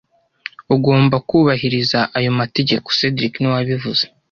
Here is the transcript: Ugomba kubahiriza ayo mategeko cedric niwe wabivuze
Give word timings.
Ugomba 0.75 1.15
kubahiriza 1.27 1.99
ayo 2.17 2.31
mategeko 2.39 2.87
cedric 2.97 3.33
niwe 3.37 3.53
wabivuze 3.57 4.03